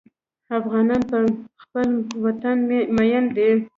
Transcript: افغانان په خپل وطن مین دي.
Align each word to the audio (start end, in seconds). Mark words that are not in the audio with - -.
افغانان 0.59 1.01
په 1.11 1.19
خپل 1.63 1.89
وطن 2.23 2.57
مین 2.95 3.25
دي. 3.35 3.51